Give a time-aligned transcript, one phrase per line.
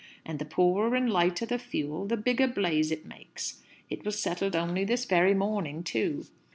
[0.25, 3.61] And the poorer and lighter the fuel, the bigger blaze it makes.
[3.87, 6.25] It was settled only this very morning, too."